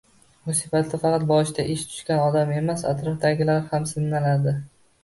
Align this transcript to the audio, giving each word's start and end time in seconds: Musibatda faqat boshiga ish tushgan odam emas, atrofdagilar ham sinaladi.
Musibatda 0.49 0.99
faqat 1.03 1.27
boshiga 1.33 1.67
ish 1.75 1.85
tushgan 1.91 2.25
odam 2.31 2.57
emas, 2.63 2.87
atrofdagilar 2.95 3.65
ham 3.71 3.89
sinaladi. 3.95 4.61